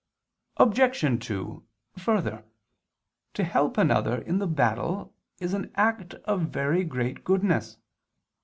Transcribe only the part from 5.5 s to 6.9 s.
an act of very